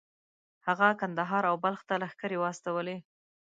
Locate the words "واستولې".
2.39-2.97